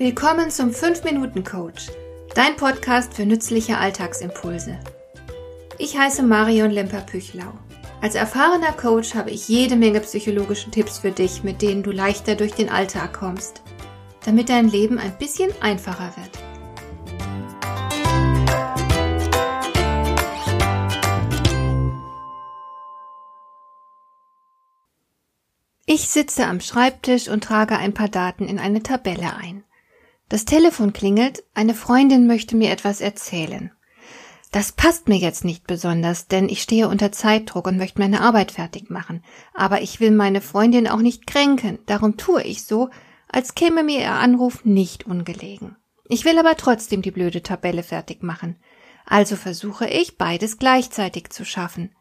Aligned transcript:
Willkommen 0.00 0.50
zum 0.50 0.70
5-Minuten-Coach, 0.70 1.88
dein 2.34 2.56
Podcast 2.56 3.12
für 3.12 3.26
nützliche 3.26 3.76
Alltagsimpulse. 3.76 4.78
Ich 5.76 5.98
heiße 5.98 6.22
Marion 6.22 6.70
Lemper-Püchlau. 6.70 7.52
Als 8.00 8.14
erfahrener 8.14 8.72
Coach 8.72 9.14
habe 9.14 9.30
ich 9.30 9.46
jede 9.48 9.76
Menge 9.76 10.00
psychologische 10.00 10.70
Tipps 10.70 11.00
für 11.00 11.10
dich, 11.10 11.42
mit 11.42 11.60
denen 11.60 11.82
du 11.82 11.90
leichter 11.90 12.34
durch 12.34 12.52
den 12.54 12.70
Alltag 12.70 13.12
kommst, 13.12 13.60
damit 14.24 14.48
dein 14.48 14.70
Leben 14.70 14.98
ein 14.98 15.18
bisschen 15.18 15.50
einfacher 15.60 16.14
wird. 16.16 16.30
Ich 25.84 26.08
sitze 26.08 26.46
am 26.46 26.60
Schreibtisch 26.62 27.28
und 27.28 27.44
trage 27.44 27.76
ein 27.76 27.92
paar 27.92 28.08
Daten 28.08 28.48
in 28.48 28.58
eine 28.58 28.82
Tabelle 28.82 29.36
ein. 29.36 29.62
Das 30.30 30.44
Telefon 30.44 30.92
klingelt, 30.92 31.42
eine 31.54 31.74
Freundin 31.74 32.28
möchte 32.28 32.54
mir 32.54 32.70
etwas 32.70 33.00
erzählen. 33.00 33.72
Das 34.52 34.70
passt 34.70 35.08
mir 35.08 35.16
jetzt 35.16 35.44
nicht 35.44 35.66
besonders, 35.66 36.28
denn 36.28 36.48
ich 36.48 36.62
stehe 36.62 36.86
unter 36.88 37.10
Zeitdruck 37.10 37.66
und 37.66 37.76
möchte 37.76 37.98
meine 37.98 38.20
Arbeit 38.20 38.52
fertig 38.52 38.90
machen. 38.90 39.24
Aber 39.54 39.82
ich 39.82 39.98
will 39.98 40.12
meine 40.12 40.40
Freundin 40.40 40.86
auch 40.86 41.00
nicht 41.00 41.26
kränken, 41.26 41.80
darum 41.86 42.16
tue 42.16 42.44
ich 42.44 42.62
so, 42.62 42.90
als 43.26 43.56
käme 43.56 43.82
mir 43.82 43.98
ihr 43.98 44.12
Anruf 44.12 44.64
nicht 44.64 45.04
ungelegen. 45.04 45.76
Ich 46.08 46.24
will 46.24 46.38
aber 46.38 46.56
trotzdem 46.56 47.02
die 47.02 47.10
blöde 47.10 47.42
Tabelle 47.42 47.82
fertig 47.82 48.22
machen. 48.22 48.54
Also 49.06 49.34
versuche 49.34 49.88
ich, 49.88 50.16
beides 50.16 50.58
gleichzeitig 50.58 51.30
zu 51.30 51.44
schaffen. 51.44 51.92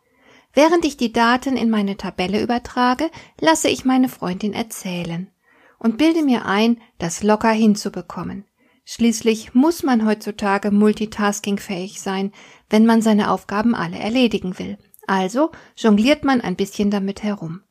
Während 0.53 0.85
ich 0.85 0.97
die 0.97 1.13
Daten 1.13 1.57
in 1.57 1.71
meine 1.71 1.97
Tabelle 1.97 2.43
übertrage, 2.43 3.09
lasse 3.39 3.69
ich 3.69 3.85
meine 3.85 4.07
Freundin 4.07 4.53
erzählen 4.53 5.31
und 5.80 5.97
bilde 5.97 6.23
mir 6.23 6.45
ein, 6.45 6.80
das 6.97 7.23
locker 7.23 7.52
hinzubekommen. 7.52 8.45
Schließlich 8.85 9.53
muss 9.53 9.83
man 9.83 10.05
heutzutage 10.05 10.72
multitaskingfähig 10.72 12.02
sein, 12.02 12.31
wenn 12.69 12.85
man 12.85 13.02
seine 13.02 13.31
Aufgaben 13.31 13.75
alle 13.75 13.97
erledigen 13.97 14.57
will. 14.59 14.77
Also 15.07 15.52
jongliert 15.75 16.23
man 16.23 16.41
ein 16.41 16.55
bisschen 16.55 16.91
damit 16.91 17.23
herum. 17.23 17.61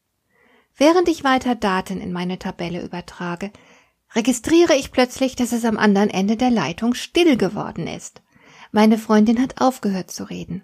Während 0.77 1.09
ich 1.09 1.25
weiter 1.25 1.55
Daten 1.57 2.01
in 2.01 2.13
meine 2.13 2.39
Tabelle 2.39 2.85
übertrage, 2.85 3.53
registriere 4.15 4.75
ich 4.75 4.93
plötzlich, 4.93 5.35
dass 5.35 5.53
es 5.53 5.65
am 5.65 5.77
anderen 5.77 6.09
Ende 6.09 6.37
der 6.37 6.51
Leitung 6.51 6.95
still 6.95 7.37
geworden 7.37 7.89
ist. 7.89 8.23
Meine 8.71 8.97
Freundin 8.97 9.41
hat 9.41 9.61
aufgehört 9.61 10.11
zu 10.11 10.23
reden. 10.25 10.63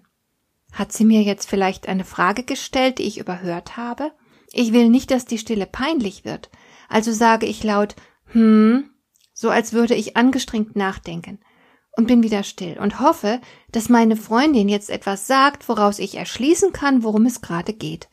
Hat 0.71 0.91
sie 0.93 1.05
mir 1.05 1.21
jetzt 1.21 1.49
vielleicht 1.49 1.87
eine 1.87 2.05
Frage 2.05 2.43
gestellt, 2.43 2.99
die 2.99 3.03
ich 3.03 3.17
überhört 3.17 3.77
habe? 3.77 4.11
Ich 4.53 4.71
will 4.73 4.89
nicht, 4.89 5.11
dass 5.11 5.25
die 5.25 5.37
Stille 5.37 5.65
peinlich 5.65 6.23
wird, 6.23 6.49
also 6.89 7.11
sage 7.11 7.45
ich 7.45 7.63
laut 7.63 7.95
hm, 8.27 8.89
so 9.33 9.49
als 9.49 9.73
würde 9.73 9.95
ich 9.95 10.17
angestrengt 10.17 10.75
nachdenken, 10.75 11.39
und 11.97 12.07
bin 12.07 12.23
wieder 12.23 12.43
still 12.43 12.77
und 12.79 12.99
hoffe, 12.99 13.39
dass 13.71 13.89
meine 13.89 14.17
Freundin 14.17 14.67
jetzt 14.67 14.89
etwas 14.89 15.27
sagt, 15.27 15.69
woraus 15.69 15.99
ich 15.99 16.15
erschließen 16.15 16.73
kann, 16.73 17.03
worum 17.03 17.25
es 17.25 17.41
gerade 17.41 17.73
geht. 17.73 18.09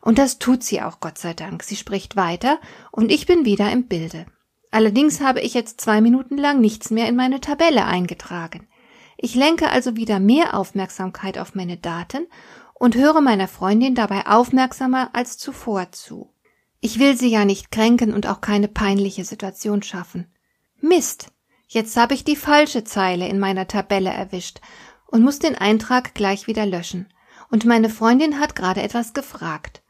Und 0.00 0.18
das 0.18 0.38
tut 0.38 0.62
sie 0.62 0.80
auch, 0.80 1.00
Gott 1.00 1.18
sei 1.18 1.34
Dank. 1.34 1.62
Sie 1.62 1.76
spricht 1.76 2.16
weiter, 2.16 2.58
und 2.90 3.10
ich 3.10 3.26
bin 3.26 3.44
wieder 3.44 3.70
im 3.70 3.86
Bilde. 3.86 4.26
Allerdings 4.70 5.20
habe 5.20 5.40
ich 5.40 5.54
jetzt 5.54 5.80
zwei 5.80 6.00
Minuten 6.00 6.38
lang 6.38 6.60
nichts 6.60 6.90
mehr 6.90 7.08
in 7.08 7.16
meine 7.16 7.40
Tabelle 7.40 7.84
eingetragen. 7.84 8.68
Ich 9.16 9.34
lenke 9.34 9.70
also 9.70 9.96
wieder 9.96 10.20
mehr 10.20 10.54
Aufmerksamkeit 10.54 11.38
auf 11.38 11.54
meine 11.54 11.76
Daten 11.76 12.26
und 12.74 12.94
höre 12.94 13.20
meiner 13.20 13.48
Freundin 13.48 13.94
dabei 13.94 14.26
aufmerksamer 14.26 15.10
als 15.12 15.36
zuvor 15.36 15.90
zu. 15.92 16.32
Ich 16.80 16.98
will 16.98 17.16
sie 17.16 17.28
ja 17.28 17.44
nicht 17.44 17.70
kränken 17.70 18.14
und 18.14 18.26
auch 18.26 18.40
keine 18.40 18.68
peinliche 18.68 19.24
Situation 19.24 19.82
schaffen. 19.82 20.32
Mist! 20.80 21.32
Jetzt 21.66 21.96
habe 21.96 22.14
ich 22.14 22.24
die 22.24 22.36
falsche 22.36 22.84
Zeile 22.84 23.28
in 23.28 23.38
meiner 23.38 23.68
Tabelle 23.68 24.10
erwischt 24.10 24.60
und 25.06 25.22
muss 25.22 25.38
den 25.38 25.54
Eintrag 25.54 26.14
gleich 26.14 26.46
wieder 26.46 26.64
löschen. 26.64 27.12
Und 27.50 27.66
meine 27.66 27.90
Freundin 27.90 28.40
hat 28.40 28.56
gerade 28.56 28.82
etwas 28.82 29.12
gefragt. 29.12 29.82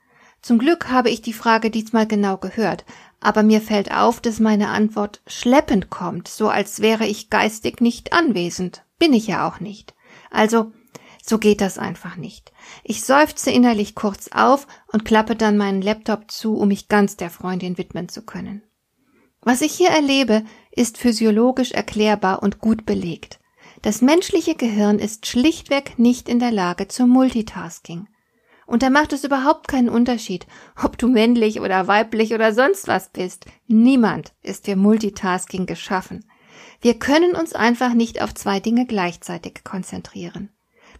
Zum 0.43 0.59
Glück 0.59 0.89
habe 0.89 1.11
ich 1.11 1.23
die 1.23 1.33
Frage 1.33 1.71
diesmal 1.71 2.07
genau 2.07 2.37
gehört, 2.37 2.85
aber 3.21 3.43
mir 3.43 3.61
fällt 3.61 3.93
auf, 3.93 4.21
dass 4.21 4.41
meine 4.41 4.69
Antwort 4.69 5.21
schleppend 5.27 5.91
kommt, 5.91 6.29
so 6.29 6.49
als 6.49 6.81
wäre 6.81 7.07
ich 7.07 7.31
geistig 7.31 7.81
nicht 7.81 8.13
anwesend. 8.13 8.85
Bin 8.99 9.13
ich 9.13 9.27
ja 9.27 9.49
auch 9.49 9.61
nicht. 9.61 9.95
Also, 10.31 10.73
so 11.29 11.39
geht 11.39 11.61
das 11.61 11.79
einfach 11.79 12.17
nicht. 12.17 12.53
Ich 12.85 13.03
seufze 13.03 13.51
innerlich 13.51 13.95
kurz 13.95 14.29
auf 14.29 14.67
und 14.93 15.05
klappe 15.05 15.37
dann 15.37 15.57
meinen 15.57 15.83
Laptop 15.83 16.31
zu, 16.31 16.57
um 16.57 16.69
mich 16.69 16.89
ganz 16.89 17.17
der 17.17 17.31
Freundin 17.31 17.79
widmen 17.79 18.09
zu 18.09 18.23
können. 18.23 18.63
Was 19.41 19.61
ich 19.61 19.73
hier 19.73 19.91
erlebe, 19.91 20.45
ist 20.71 20.99
physiologisch 20.99 21.73
erklärbar 21.73 22.43
und 22.43 22.59
gut 22.59 22.87
belegt. 22.87 23.39
Das 23.83 24.03
menschliche 24.03 24.55
Gehirn 24.55 24.99
ist 24.99 25.27
schlichtweg 25.27 25.99
nicht 25.99 26.29
in 26.29 26.39
der 26.39 26.51
Lage 26.51 26.89
zum 26.89 27.11
Multitasking. 27.11 28.09
Und 28.67 28.83
da 28.83 28.91
macht 28.91 29.13
es 29.13 29.25
überhaupt 29.25 29.69
keinen 29.69 29.89
Unterschied, 29.89 30.47
ob 30.83 30.99
du 30.99 31.09
männlich 31.09 31.61
oder 31.61 31.87
weiblich 31.87 32.35
oder 32.35 32.53
sonst 32.53 32.89
was 32.89 33.11
bist. 33.11 33.47
Niemand 33.67 34.35
ist 34.43 34.67
für 34.67 34.77
Multitasking 34.77 35.65
geschaffen. 35.65 36.25
Wir 36.81 36.99
können 36.99 37.35
uns 37.35 37.55
einfach 37.55 37.95
nicht 37.95 38.21
auf 38.21 38.35
zwei 38.35 38.61
Dinge 38.61 38.87
gleichzeitig 38.87 39.65
konzentrieren. 39.65 40.51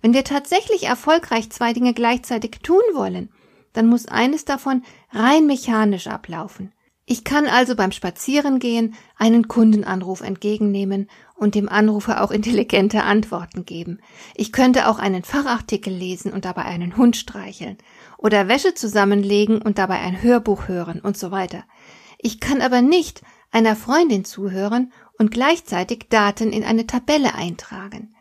Wenn 0.01 0.15
wir 0.15 0.25
tatsächlich 0.25 0.85
erfolgreich 0.85 1.51
zwei 1.51 1.73
Dinge 1.73 1.95
gleichzeitig 1.95 2.61
tun 2.63 2.83
wollen, 2.95 3.31
dann 3.73 3.87
muss 3.87 4.07
eines 4.07 4.45
davon 4.45 4.83
rein 5.11 5.47
mechanisch 5.47 6.07
ablaufen. 6.07 6.73
Ich 7.11 7.25
kann 7.25 7.47
also 7.47 7.75
beim 7.75 7.91
Spazierengehen 7.91 8.95
einen 9.17 9.49
Kundenanruf 9.49 10.21
entgegennehmen 10.21 11.09
und 11.37 11.55
dem 11.55 11.67
Anrufer 11.67 12.23
auch 12.23 12.31
intelligente 12.31 13.03
Antworten 13.03 13.65
geben. 13.65 14.01
Ich 14.35 14.53
könnte 14.53 14.89
auch 14.89 14.99
einen 14.99 15.25
Fachartikel 15.25 15.93
lesen 15.93 16.35
und 16.35 16.45
dabei 16.45 16.67
einen 16.67 16.99
Hund 16.99 17.17
streicheln 17.17 17.79
oder 18.19 18.47
Wäsche 18.47 18.75
zusammenlegen 18.75 19.63
und 19.63 19.79
dabei 19.79 20.01
ein 20.01 20.23
Hörbuch 20.23 20.69
hören 20.69 21.01
und 21.01 21.17
so 21.17 21.31
weiter. 21.31 21.65
Ich 22.19 22.41
kann 22.41 22.61
aber 22.61 22.83
nicht 22.83 23.23
einer 23.51 23.75
Freundin 23.75 24.27
zuhören 24.27 24.93
und 25.19 25.31
gleichzeitig 25.31 26.09
Daten 26.11 26.53
in 26.53 26.63
eine 26.63 26.87
Tabelle 26.87 27.35
eintragen. 27.35 28.15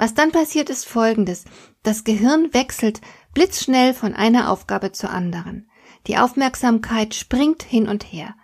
Was 0.00 0.14
dann 0.14 0.32
passiert 0.32 0.70
ist 0.70 0.88
folgendes. 0.88 1.44
Das 1.82 2.04
Gehirn 2.04 2.54
wechselt 2.54 3.02
blitzschnell 3.34 3.92
von 3.92 4.14
einer 4.14 4.50
Aufgabe 4.50 4.92
zur 4.92 5.10
anderen. 5.10 5.68
Die 6.06 6.16
Aufmerksamkeit 6.16 7.14
springt 7.14 7.62
hin 7.62 7.86
und 7.86 8.10
her. 8.10 8.34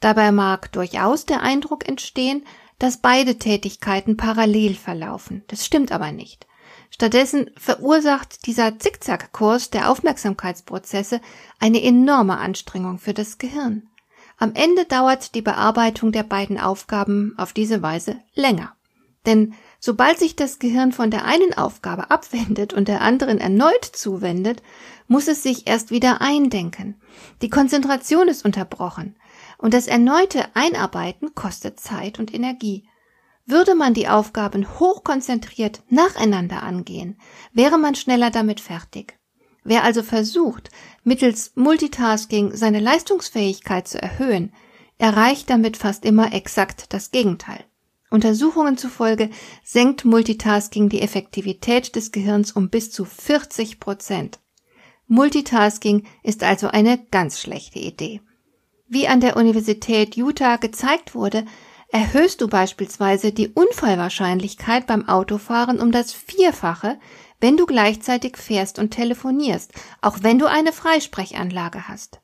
Dabei 0.00 0.32
mag 0.32 0.72
durchaus 0.72 1.24
der 1.24 1.40
Eindruck 1.40 1.88
entstehen, 1.88 2.44
dass 2.80 2.96
beide 2.96 3.38
Tätigkeiten 3.38 4.16
parallel 4.16 4.74
verlaufen. 4.74 5.44
Das 5.46 5.64
stimmt 5.64 5.92
aber 5.92 6.10
nicht. 6.10 6.48
Stattdessen 6.90 7.48
verursacht 7.56 8.44
dieser 8.46 8.80
Zickzackkurs 8.80 9.70
der 9.70 9.92
Aufmerksamkeitsprozesse 9.92 11.20
eine 11.60 11.80
enorme 11.80 12.38
Anstrengung 12.38 12.98
für 12.98 13.14
das 13.14 13.38
Gehirn. 13.38 13.88
Am 14.36 14.52
Ende 14.54 14.84
dauert 14.84 15.36
die 15.36 15.42
Bearbeitung 15.42 16.10
der 16.10 16.24
beiden 16.24 16.58
Aufgaben 16.58 17.34
auf 17.36 17.52
diese 17.52 17.82
Weise 17.82 18.16
länger. 18.34 18.74
Denn 19.26 19.54
sobald 19.84 20.18
sich 20.18 20.34
das 20.34 20.58
Gehirn 20.58 20.92
von 20.92 21.10
der 21.10 21.26
einen 21.26 21.52
Aufgabe 21.52 22.10
abwendet 22.10 22.72
und 22.72 22.88
der 22.88 23.02
anderen 23.02 23.36
erneut 23.36 23.84
zuwendet, 23.84 24.62
muss 25.08 25.28
es 25.28 25.42
sich 25.42 25.66
erst 25.66 25.90
wieder 25.90 26.22
eindenken. 26.22 26.98
Die 27.42 27.50
Konzentration 27.50 28.28
ist 28.28 28.46
unterbrochen. 28.46 29.14
Und 29.58 29.74
das 29.74 29.86
erneute 29.86 30.46
Einarbeiten 30.54 31.34
kostet 31.34 31.80
Zeit 31.80 32.18
und 32.18 32.32
Energie. 32.32 32.88
Würde 33.44 33.74
man 33.74 33.92
die 33.92 34.08
Aufgaben 34.08 34.66
hochkonzentriert 34.80 35.82
nacheinander 35.90 36.62
angehen, 36.62 37.18
wäre 37.52 37.76
man 37.76 37.94
schneller 37.94 38.30
damit 38.30 38.60
fertig. 38.60 39.18
Wer 39.64 39.84
also 39.84 40.02
versucht, 40.02 40.70
mittels 41.02 41.52
Multitasking 41.56 42.56
seine 42.56 42.80
Leistungsfähigkeit 42.80 43.86
zu 43.86 44.00
erhöhen, 44.00 44.54
erreicht 44.96 45.50
damit 45.50 45.76
fast 45.76 46.06
immer 46.06 46.32
exakt 46.32 46.94
das 46.94 47.10
Gegenteil. 47.10 47.66
Untersuchungen 48.14 48.78
zufolge 48.78 49.28
senkt 49.64 50.04
Multitasking 50.04 50.88
die 50.88 51.02
Effektivität 51.02 51.96
des 51.96 52.12
Gehirns 52.12 52.52
um 52.52 52.70
bis 52.70 52.92
zu 52.92 53.04
40 53.04 53.80
Prozent. 53.80 54.38
Multitasking 55.08 56.06
ist 56.22 56.44
also 56.44 56.68
eine 56.68 57.04
ganz 57.10 57.40
schlechte 57.40 57.80
Idee. 57.80 58.20
Wie 58.86 59.08
an 59.08 59.20
der 59.20 59.36
Universität 59.36 60.16
Utah 60.16 60.56
gezeigt 60.56 61.16
wurde, 61.16 61.44
erhöhst 61.88 62.40
du 62.40 62.46
beispielsweise 62.46 63.32
die 63.32 63.48
Unfallwahrscheinlichkeit 63.48 64.86
beim 64.86 65.08
Autofahren 65.08 65.80
um 65.80 65.90
das 65.90 66.12
Vierfache, 66.12 67.00
wenn 67.40 67.56
du 67.56 67.66
gleichzeitig 67.66 68.36
fährst 68.36 68.78
und 68.78 68.92
telefonierst, 68.92 69.72
auch 70.00 70.18
wenn 70.22 70.38
du 70.38 70.46
eine 70.46 70.72
Freisprechanlage 70.72 71.88
hast. 71.88 72.20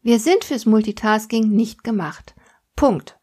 Wir 0.00 0.18
sind 0.20 0.44
fürs 0.44 0.64
Multitasking 0.64 1.50
nicht 1.50 1.84
gemacht. 1.84 2.34
Punkt. 2.76 3.17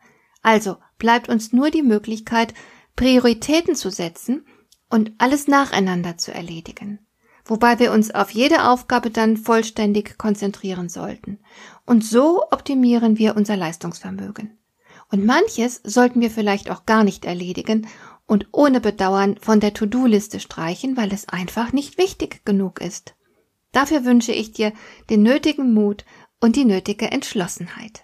Also 0.45 0.77
bleibt 0.99 1.27
uns 1.27 1.53
nur 1.53 1.71
die 1.71 1.81
Möglichkeit, 1.81 2.53
Prioritäten 2.95 3.75
zu 3.75 3.89
setzen 3.89 4.45
und 4.91 5.11
alles 5.17 5.47
nacheinander 5.47 6.19
zu 6.19 6.31
erledigen. 6.31 6.99
Wobei 7.45 7.79
wir 7.79 7.91
uns 7.91 8.13
auf 8.13 8.29
jede 8.29 8.69
Aufgabe 8.69 9.09
dann 9.09 9.37
vollständig 9.37 10.19
konzentrieren 10.19 10.87
sollten. 10.87 11.39
Und 11.87 12.05
so 12.05 12.43
optimieren 12.51 13.17
wir 13.17 13.35
unser 13.35 13.57
Leistungsvermögen. 13.57 14.55
Und 15.09 15.25
manches 15.25 15.81
sollten 15.83 16.21
wir 16.21 16.29
vielleicht 16.29 16.69
auch 16.69 16.85
gar 16.85 17.03
nicht 17.03 17.25
erledigen 17.25 17.87
und 18.27 18.47
ohne 18.51 18.81
Bedauern 18.81 19.37
von 19.41 19.59
der 19.59 19.73
To-Do-Liste 19.73 20.39
streichen, 20.39 20.95
weil 20.95 21.11
es 21.11 21.27
einfach 21.27 21.73
nicht 21.73 21.97
wichtig 21.97 22.45
genug 22.45 22.81
ist. 22.81 23.15
Dafür 23.71 24.05
wünsche 24.05 24.31
ich 24.31 24.51
dir 24.51 24.73
den 25.09 25.23
nötigen 25.23 25.73
Mut 25.73 26.05
und 26.39 26.55
die 26.55 26.65
nötige 26.65 27.11
Entschlossenheit. 27.11 28.03